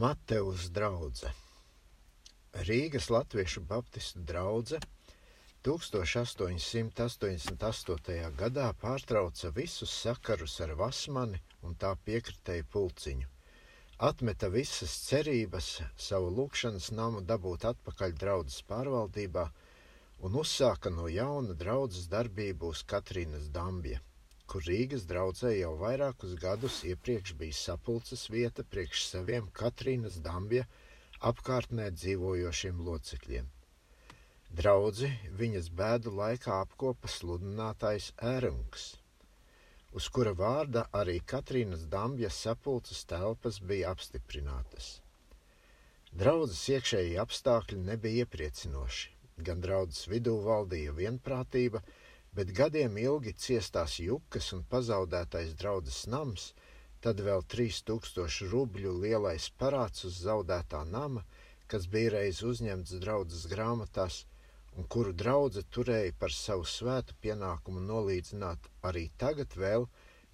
[0.00, 1.34] Mateus draudzene.
[2.68, 4.86] Rīgas Latviešu Baptistu draudzene
[5.68, 8.30] 1888.
[8.42, 13.28] gadā pārtrauca visus sakarus ar Vasmani un tā piekritēju pulciņu.
[14.10, 15.68] Atmeta visas cerības
[16.08, 19.44] savu lūkšanas namu dabūt atpakaļ draudzes pārvaldībā
[20.24, 23.98] un uzsāka no jauna draudzes darbību uz Katrīnas Dambja
[24.50, 30.64] kur Rīgas draudzē jau vairākus gadus iepriekš bija sapulces vieta priekš saviem Katrīnas Dambja
[31.30, 33.46] apkārtnē dzīvojošiem locekļiem.
[34.60, 38.88] Draudzi viņas bēdu laikā apkopa sludinātājs Ērungs,
[40.00, 44.90] uz kura vārda arī Katrīnas Dambja sapulces telpas bija apstiprinātas.
[46.10, 49.12] Draudzes iekšēji apstākļi nebija iepriecinoši,
[49.46, 51.84] gan draudzes vidū valdīja vienprātība,
[52.38, 56.50] bet gadiem ilgi ciestās jukas un pazaudētais draudzes nams,
[57.04, 61.24] tad vēl 3000 rubļu lielais parāds uz zaudētā nama,
[61.70, 64.24] kas bija reiz uzņemts draudzes grāmatās
[64.78, 69.88] un kuru draudze turēja par savu svētu pienākumu nolīdzināt arī tagad vēl,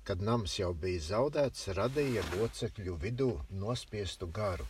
[0.06, 3.30] kad nams jau bija zaudēts, radīja locekļu vidū
[3.64, 4.69] nospiestu garu.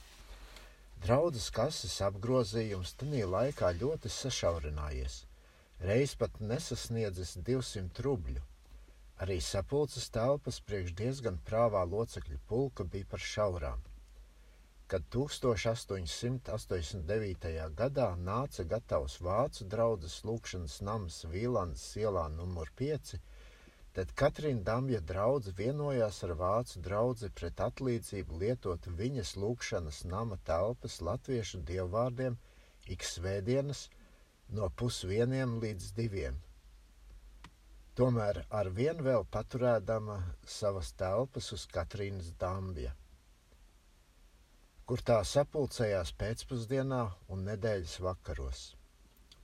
[1.02, 5.24] Draudzes kases apgrozījums tajā laikā ļoti sašaurinājies–
[5.80, 8.41] reiz pat nesasniedzis 200 rubļu.
[9.24, 13.80] Arī sapulces telpas priekš diezgan prāvā locekļu pulka bija par šaurām.
[14.88, 17.72] Kad 1889.
[17.80, 23.19] gadā nāca gatavs vācu draudzes lūkšanas nams Vīlandes ielā numur 5,
[23.92, 30.94] tad Katrīna Damja draudze vienojās ar vācu draudzi pret atlīdzību lietot viņas lūkšanas nama telpas
[31.10, 32.34] latviešu dievvvārdiem
[32.97, 33.80] ik svētdienas–
[34.55, 36.36] no pusvieniem līdz diviem.
[37.98, 40.16] Tomēr ar vien vēl paturēdama
[40.56, 42.92] savas telpas uz Katrīnas dambja,
[44.86, 48.62] kur tā sapulcējās pēcpusdienā un nedēļas vakaros.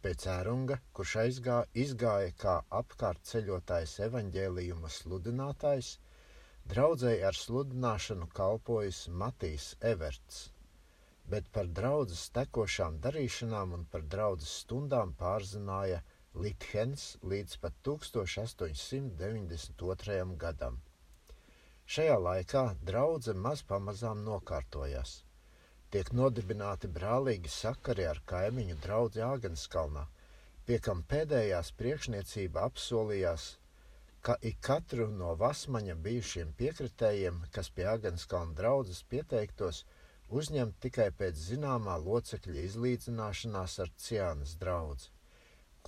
[0.03, 5.93] Pēc ērunga, kurš aizgā, izgāja kā apkārt ceļotājs evaņģēlijuma sludinātājs,
[6.75, 10.49] draudzēji ar sludināšanu kalpojas Matīs Everts–
[11.31, 15.99] bet par draudzes tekošām darīšanām un par draudzes stundām pārzināja
[16.45, 20.37] Lithens līdz pat 1892.
[20.45, 20.75] gadam.
[21.93, 25.11] Šajā laikā draudze maz pamazām nokārtojās.
[25.93, 30.05] Tiek nodibināti brālīgi sakari ar kaimiņu draugu Āgenskalnā,
[30.65, 33.45] pie kam pēdējās priekšniecība apsolījās,
[34.23, 39.77] ka ik katru no Vasmaņa bijušiem piekritējiem, kas pie Āgenskalna draudzes pieteiktos,
[40.41, 45.09] uzņemt tikai pēc zināmā locekļa izlīdzināšanās ar Ciānas draugu,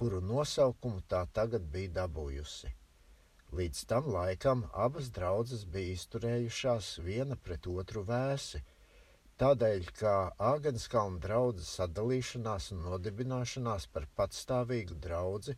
[0.00, 2.72] kuru nosaukumu tā tagad bija dabūjusi.
[3.60, 8.60] Līdz tam laikam abas draudzes bija izturējušās viena pret otru vēsi,
[9.43, 10.15] tādēļ, ka
[10.53, 15.56] Āgenskalna draudzes sadalīšanās un nodibināšanās par patstāvīgu draugu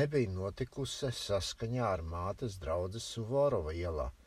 [0.00, 4.10] nebija notikusi saskaņā ar mātes draugu Suvorova ielā–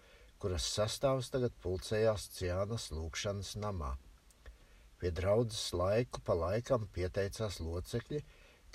[0.41, 3.91] kuras sastāvs tagad pulcējās Ciānas lūkšanas namā.
[5.01, 8.19] Pie draudzes laiku pa laikam pieteicās locekļi,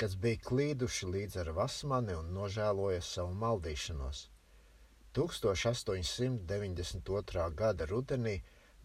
[0.00, 4.18] kas bija klīduši līdz ar vasmani un nožēloja savu maldīšanos.
[5.18, 7.46] 1892.
[7.60, 8.36] gada rudenī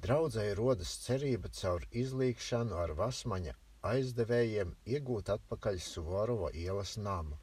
[0.05, 3.53] draudzēji rodas cerība caur izlīgšanu ar vasmaņa
[3.91, 7.35] aizdevējiem iegūt atpakaļ Suvorova ielas namu.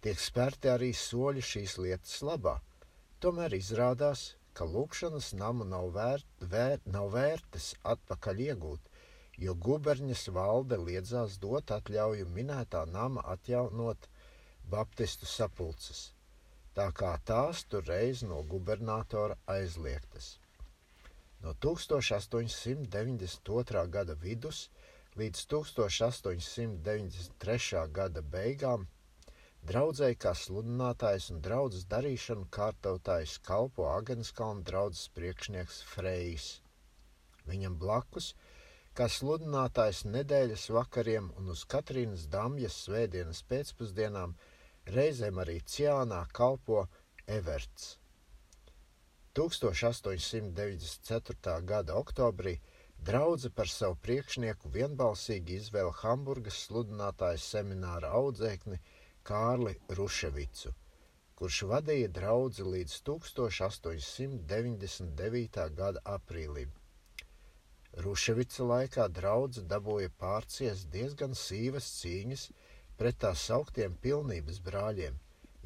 [0.00, 2.54] Tiek spērti arī soļi šīs lietas labā,
[3.20, 4.20] tomēr izrādās,
[4.58, 8.82] ka lūkšanas namu nav, vērt, vēr, nav vērtas atpakaļ iegūt,
[9.44, 14.00] jo guberņas valde liedzās dot atļauju minētā nama atjaunot
[14.74, 16.00] baptistu sapulces,
[16.76, 20.26] tā kā tās tur reiz no gubernatora aizliegtas.
[21.40, 23.84] No 1892.
[23.96, 24.58] gada vidus
[25.16, 27.88] līdz 1893.
[27.98, 28.80] gada beigām
[29.68, 36.46] Draudzēji kā sludinātājs un draudzes darīšanu kārtotājs kalpo Agenskalna draudzes priekšnieks Frejs.
[37.50, 38.26] Viņam blakus,
[38.96, 44.30] kā sludinātājs nedēļas vakariem un uz Katrīnas Damjas svētdienas pēcpusdienām,
[44.96, 46.78] reizēm arī Ciānā kalpo
[47.26, 47.84] Everts.
[49.38, 51.54] 1894.
[51.72, 52.54] gada oktobrī
[53.00, 58.76] Draudze par savu priekšnieku vienbalsīgi izvēla Hamburgas sludinātāja semināra audzēkni
[59.28, 60.70] Kārli Ruševicu,
[61.40, 65.58] kurš vadīja draugu līdz 1899.
[65.80, 66.70] gada aprīlim.
[68.06, 72.42] Ruševica laikā draudzene dabūja pārcies diezgan sīvas cīņas
[73.00, 75.14] pret tā sauktiem pilnības brāļiem,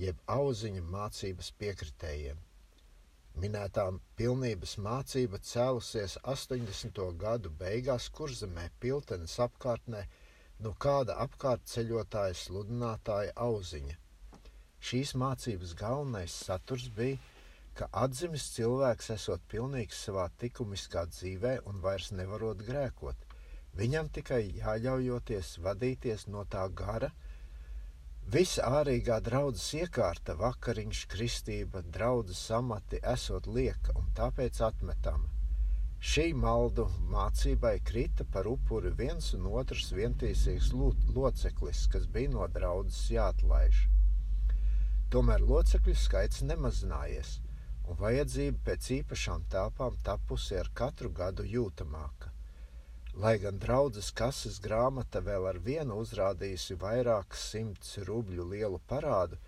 [0.06, 2.39] jeb auziņa mācības piekritējiem.
[3.43, 3.87] Minētā
[4.21, 7.01] pilnības mācība cēlusies 80.
[7.25, 10.03] gadu beigās kurzemē Piltenes apkārtnē
[10.62, 13.97] no kāda apkārtceļotāja sludinātāja auziņa.
[14.85, 17.19] Šīs mācības galvenais saturs bija,
[17.75, 23.17] ka atzimis cilvēks esot pilnīgs savā likumiskā dzīvē un vairs nevarot grēkot.
[23.81, 27.11] Viņam tikai jāļaujoties vadīties no tā gara.
[28.35, 35.34] Visa ārīgā draudzes iekārta, vakariņš, kristība, draudzes amati esot lieka un tāpēc atmetama.
[36.05, 40.67] Šī maldu mācībai krita par upuri viens un otrs vientīsīgs
[41.17, 43.79] loceklis, kas bija no draudzes jāatlaiž.
[45.15, 47.31] Tomēr locekļu skaits nemazinājies,
[47.89, 52.35] un vajadzība pēc īpašām telpām tapusi ar katru gadu jūtamāka.
[53.25, 59.41] Lai gan draudzes kases grāmata vēl ar vienu uzrādījusi vairākas simts rubļu lielu parādu,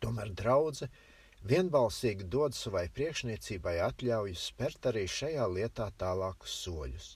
[0.00, 0.88] Tomēr draudzene
[1.46, 7.08] vienbalsīgi dod savai priekšniecībai atļauju spērt arī šajā lietā tālākus soļus.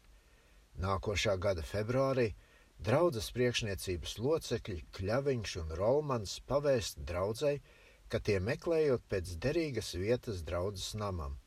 [0.82, 2.32] Nākošā gada februārī
[2.78, 7.60] draudzes priekšniecības locekļi Kļaviņš un Rolmans pavēst draudzei,
[8.08, 11.38] ka tie meklējot pēc derīgas vietas draudzes namam.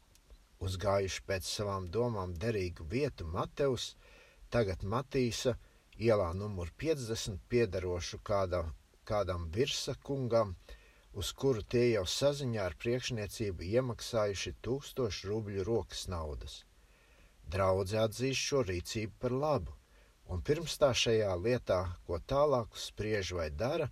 [0.60, 3.96] Uzgājuši pēc savām domām derīgu vietu Mateus,
[4.50, 5.56] tagad Matīsa,
[5.98, 8.64] ielā numur 50 piedarošu kāda,
[9.04, 10.56] kādam virsa kungam,
[11.16, 16.56] uz kuru tie jau saziņā ar priekšniecību iemaksājuši tūkstošu rubļu rokas naudas.
[17.54, 19.76] Draudze atzīst šo rīcību par labu,
[20.28, 23.88] un pirms tā šajā lietā, ko tālāk spriež vai dara,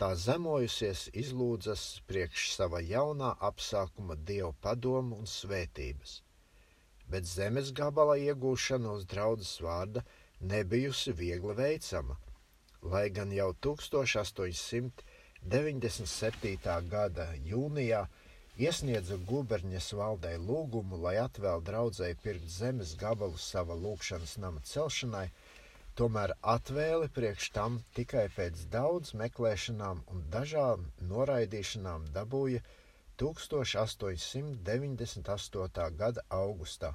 [0.00, 6.22] tā zemojusies izlūdzas priekš sava jaunā apsākuma dievu padomu un svētības.
[7.12, 10.06] Bet zemes gabala iegūšana uz draudzes vārda
[10.40, 12.16] nebijusi viegli veicama,
[12.94, 15.11] lai gan jau 1800
[15.50, 16.86] 97.
[16.88, 18.06] gada jūnijā
[18.62, 25.28] iesniedza guberņas valdei lūgumu, lai atvēl draudzēji pirkt zemes gabalu sava lūkšanas nama celšanai,
[25.98, 30.78] tomēr atvēli priekš tam tikai pēc daudz meklēšanām un dažām
[31.10, 32.60] noraidīšanām dabūja
[33.18, 35.90] 1898.
[36.04, 36.90] gada augustā,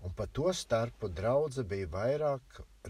[0.00, 2.42] un pa to starpu draudze bija vairāk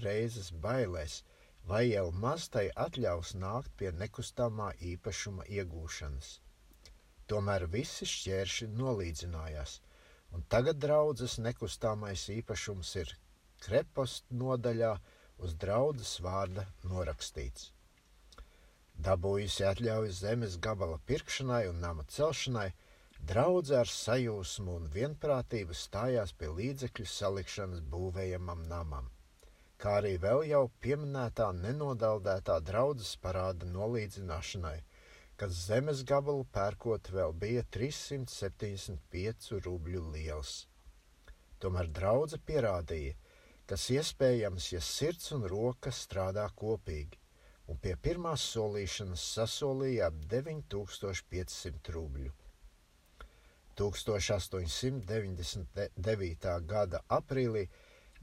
[0.06, 1.14] reizes bailēs–
[1.68, 6.30] vai jau maz tai atļaus nākt pie nekustamā īpašuma iegūšanas.
[7.32, 9.78] Tomēr visi šķēršļi nolīdzinājās,
[10.36, 13.14] un tagad draudzes nekustamais īpašums ir
[13.64, 14.92] krepost nodaļā
[15.46, 17.70] uz draudzes vārda norakstīts.
[19.08, 22.68] Dabūjusi atļauju zemes gabala pirkšanai un nama celšanai,
[23.32, 29.08] draudzē ar sajūsmu un vienprātību stājās pie līdzekļu salikšanas būvējamam namam
[29.84, 34.78] kā arī vēl jau pieminētā nenodaldētā draudzes parāda nolīdzināšanai,
[35.36, 40.52] kas zemes gabalu pērkot vēl bija 375 rubļu liels.
[41.60, 43.12] Tomēr draudze pierādīja,
[43.68, 47.20] kas iespējams, ja sirds un roka strādā kopīgi,
[47.68, 52.32] un pie pirmās solīšanas sasolīja ap 9500 rubļu.
[53.74, 56.56] 1899.
[56.72, 57.64] gada aprīlī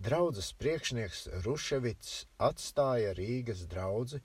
[0.01, 4.17] draudzes priekšnieks Ruševits atstāja Rīgas draugu,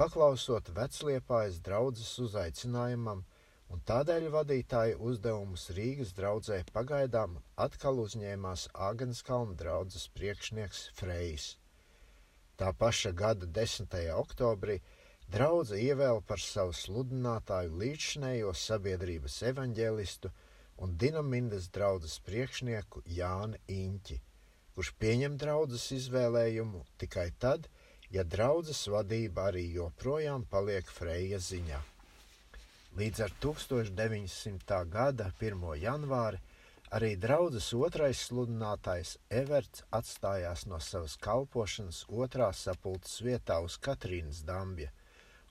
[0.00, 3.20] paklausot vecliepājas draudzes uzaicinājumam,
[3.70, 11.52] un tādēļ vadītāja uzdevumus Rīgas draudzē pagaidām atkal uzņēmās Āgenskalna draudzes priekšnieks Frejs.
[12.58, 13.94] Tā paša gada 10.
[14.16, 14.80] oktobrī
[15.36, 20.32] draudze ievēla par savu sludinātāju līdzšinējo sabiedrības evaņģēlistu
[20.84, 24.18] un Dinamindas draudzes priekšnieku Jāni Inķi,
[24.80, 27.66] kurš pieņem draudzes izvēlējumu tikai tad,
[28.08, 31.80] ja draudzes vadība arī joprojām paliek Freja ziņā.
[32.96, 34.78] Līdz ar 1900.
[34.94, 35.66] gada 1.
[35.82, 36.40] janvāri
[36.96, 44.88] Arī draudzes otrais sludinātājs Everts atstājās no savas kalpošanas otrā sapulces vietā uz Katrīnas dambja,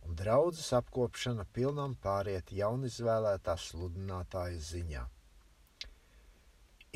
[0.07, 5.05] un draudzes apkopšana pilnam pāriet jaunizvēlētā sludinātāja ziņā.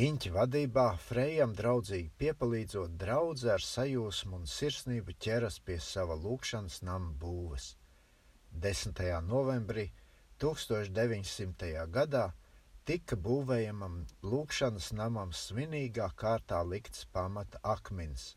[0.01, 7.12] Inķa vadībā Frejam draudzīgi piepalīdzot, draudzē ar sajūsmu un sirsnību ķeras pie sava lūkšanas nama
[7.21, 7.67] būves.
[8.63, 9.03] 10.
[9.27, 9.83] novembrī
[10.41, 11.69] 1900.
[11.93, 12.23] gadā
[12.89, 18.31] tika būvējamam lūkšanas namam svinīgā kārtā likts pamata akmens,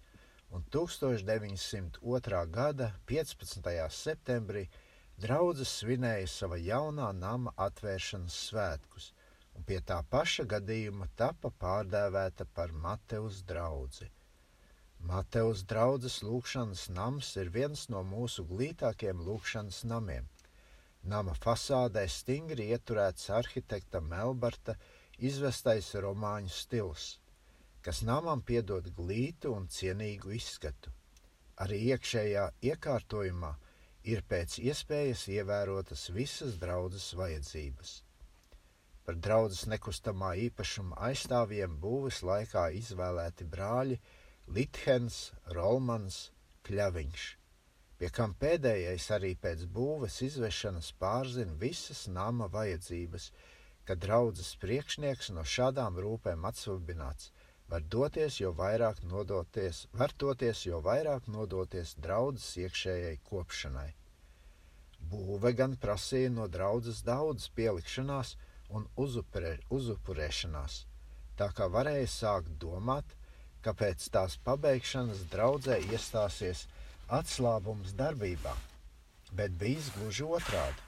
[0.52, 2.44] un 1902.
[2.52, 3.72] gada 15.
[3.88, 4.68] septembrī
[5.16, 9.14] draudzes svinēja sava jaunā nama atvēršanas svētkus,
[9.56, 14.12] un pie tā paša gadījuma tapa pārdēvēta par Mateus draudzi.
[15.10, 20.28] Mateus draudzes lūkšanas nams ir viens no mūsu glītākiem lūkšanas namiem
[21.06, 24.72] Nama fasādē stingri ieturēts arhitekta Melbarta
[25.28, 27.04] izvestais romāņu stils,
[27.86, 30.90] kas namam piedod glītu un cienīgu izskatu.
[31.62, 33.52] Arī iekšējā iekārtojumā
[34.14, 37.94] ir pēc iespējas ievērotas visas draudzes vajadzības.
[39.06, 43.98] Par draudzes nekustamā īpašuma aizstāvjiem būves laikā izvēlēti brāļi
[44.58, 46.22] Lithens, Rolmans,
[46.66, 47.26] Kļaviņš
[48.00, 53.30] pie kam pēdējais arī pēc būves izvešanas pārzina visas nama vajadzības,
[53.88, 57.30] kad draudzes priekšnieks no šādām rūpēm atsvabināts,
[57.70, 63.88] var doties jo vairāk nodoties, var doties jo vairāk nodoties draudzes iekšējai kopšanai.
[65.10, 68.34] Būve gan prasīja no draudzes daudz pielikšanās
[68.70, 70.80] un uzupurē, uzupurēšanās,
[71.38, 73.14] tā kā varēja sākt domāt,
[73.62, 76.66] ka pēc tās pabeigšanas draudzē iestāsies
[77.18, 78.52] atslābums darbībā,
[79.38, 80.82] bet bijis gluži otrādi.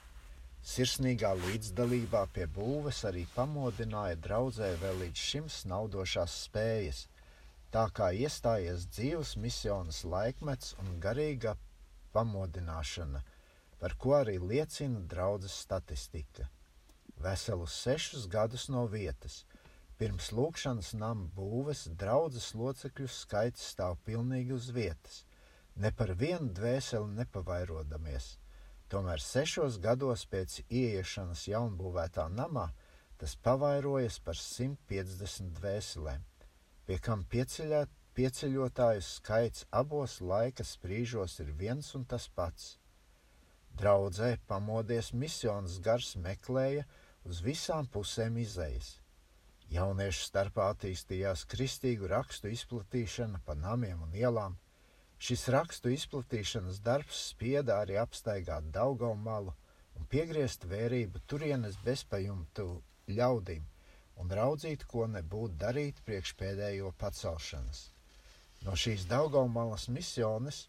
[0.69, 7.07] Sirsnīgā līdzdalībā pie būves arī pamodināja draudzē vēl līdz šim snaudošās spējas,
[7.75, 11.55] tā kā iestājies dzīves misijas laikmets un garīga
[12.13, 13.23] pamodināšana,
[13.81, 16.49] par ko arī liecina draudzes statistika.
[17.23, 19.45] Veselus sešus gadus no vietas,
[19.99, 25.25] pirms lūkšanas nama būves, draudzes locekļu skaits stāv pilnīgi uz vietas
[25.79, 28.33] ne par vienu dvēseli nepavairodamies.
[28.91, 32.67] Tomēr sešos gados pēc ieiešanas jaunbūvētā namā
[33.21, 36.25] tas pavairojas par 150 dvēselēm,
[36.87, 42.79] pie kam pieceļot, pieceļotāju skaits abos laika sprīžos ir viens un tas pats.
[43.79, 46.87] Draudzē pamodies misijas gars meklēja
[47.29, 48.95] uz visām pusēm izējas.
[49.73, 54.57] Jauniešu starpā attīstījās kristīgu rakstu izplatīšana pa namiem un ielām,
[55.19, 59.51] Šis rakstu izplatīšanas darbs spieda arī apstaigāt Daugau malu
[59.99, 62.67] un piegriezt vērību turienes bezpajumtu
[63.17, 63.65] ļaudīm
[64.23, 67.81] un raudzīt, ko nebūtu darīt priekš pēdējo pacelšanas.
[68.63, 70.69] No šīs Daugaumalas misiones,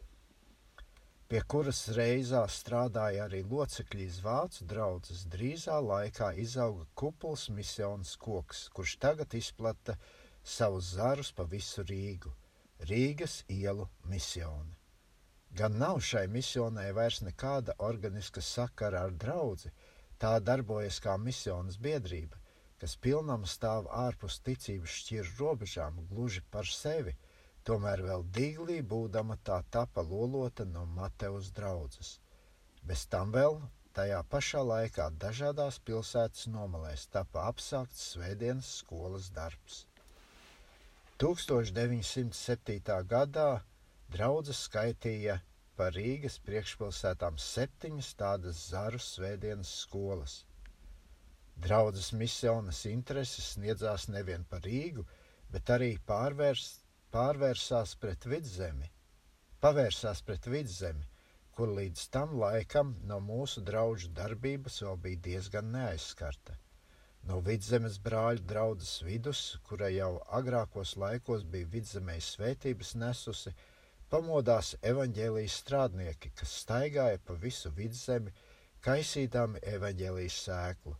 [1.29, 8.63] pie kuras reizā strādāja arī locekļi iz Vācu draudzes, drīzā laikā izauga kupuls misionas koks,
[8.74, 9.95] kurš tagad izplata
[10.43, 12.33] savus zarus pa visu Rīgu.
[12.89, 14.74] Rīgas ielu misioni.
[15.59, 19.69] Gan nav šai misionai vairs nekāda organiska sakara ar draugu,
[20.17, 22.41] tā darbojas kā misijas biedrība,
[22.81, 27.13] kas pilnam stāv ārpus ticības šķiru robežām gluži par sevi,
[27.70, 32.16] tomēr vēl dīglī būdama tā tapa lolota no Mateus draudzes.
[32.82, 33.60] Bez tam vēl
[33.94, 39.84] tajā pašā laikā dažādās pilsētas nomalēs tapa apsākts svētdienas skolas darbs.
[41.22, 42.82] 1907.
[43.14, 43.48] gadā
[44.18, 45.38] draudzes skaitīja
[45.78, 50.40] par Rīgas priekšpilsētām septiņas tādas zaru svētdienas skolas.
[51.60, 55.06] Draudzes misijas intereses sniedzās nevien par Rīgu,
[55.52, 56.78] bet arī pārvērs,
[57.16, 58.89] pārvērsās pret vidzemi,
[59.63, 61.06] pavērsās pret vidzemi,
[61.58, 66.58] kur līdz tam laikam no mūsu draugu darbības vēl bija diezgan neaizskarta.
[67.28, 73.54] No vidzemes brāļu draudzes vidus, kura jau agrākos laikos bija vidzemējas svētības nesusi,
[74.10, 78.32] pamodās evaņģēlijas strādnieki, kas staigāja pa visu vidzemi,
[78.86, 80.96] kaisīdami evaņģēlijas sēklu.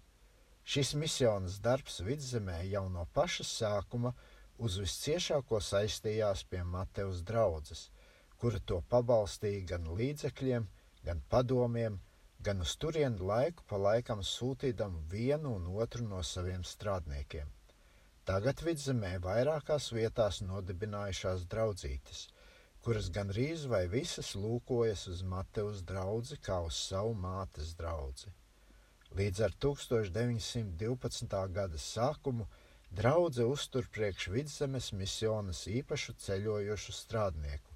[0.70, 4.12] Šis misijas darbs vidzemē jau no paša sākuma
[4.60, 7.88] uz visciešāko saistījās pie Mateus draudzes–
[8.40, 10.66] kura to pabalstīja gan līdzekļiem,
[11.08, 11.98] gan padomiem,
[12.48, 17.50] gan uz turieni laiku pa laikam sūtīdam vienu un otru no saviem strādniekiem.
[18.30, 22.28] Tagad vidzemē vairākās vietās nodibinājušās draudzītes,
[22.86, 28.32] kuras gandrīz vai visas lūkojas uz Mateus draugu kā uz savu mātes draugu.
[29.20, 31.40] Līdz ar 1912.
[31.58, 32.46] gada sākumu
[32.92, 37.70] draudzene uztur priekš vidzemes misijas īpašu ceļojošu strādnieku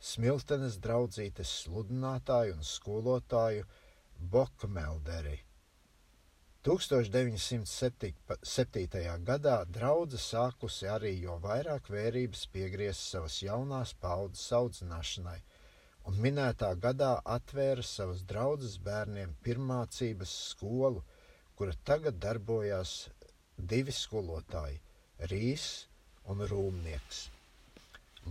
[0.00, 3.66] Smiltenes draudzītes sludinātāju un skolotāju
[4.34, 5.34] Bokmelderi.
[6.68, 8.14] 1907.
[9.30, 15.36] gadā draudzene sākusi arī jo vairāk vērības piegriezt savas jaunās paudzes audzināšanai,
[16.08, 21.04] un minētā gadā atvēra savas draudzes bērniem pirmācības skolu,
[21.60, 22.92] kura tagad darbojās
[23.60, 24.80] divi skolotāji-
[25.32, 25.86] Rīs
[26.32, 27.18] un Rūmnieks.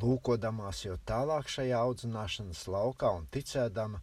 [0.02, 4.00] Lūkodamās jau tālāk šajā audzināšanas laukā un ticēdama,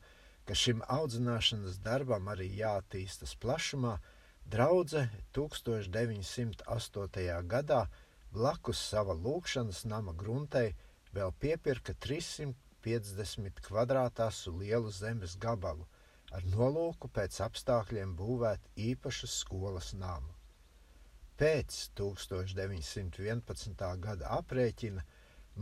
[0.47, 3.95] ka šim audzināšanas darbam arī jāattīstas plašumā,
[4.51, 7.43] draudzene 1908.
[7.55, 7.83] gadā
[8.33, 10.75] blakus sava lūkšanas nama gruntei
[11.17, 15.87] vēl piepirka 350 kvadrātāsu lielu zemes gabalu
[16.37, 20.36] ar nolūku pēc apstākļiem būvēt īpašu skolas namu.
[21.37, 23.83] Pēc 1911.
[24.05, 25.03] gada aprēķina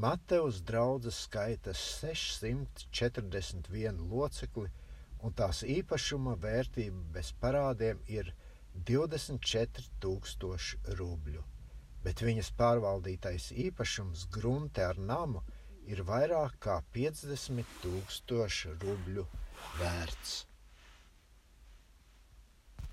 [0.05, 4.71] Mateus draudzes skaita 641 locekli,
[5.27, 8.31] un tās īpašuma vērtība bez parādiem ir
[8.93, 11.43] 24,000 rubļu,
[12.07, 15.41] bet viņas pārvaldītais īpašums grunte ar namu
[15.91, 19.25] ir vairāk kā 50,000 rubļu
[19.83, 20.33] vērts.